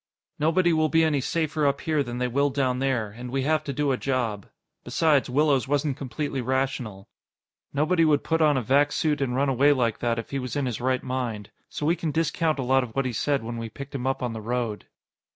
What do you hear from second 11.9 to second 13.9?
can discount a lot of what he said when we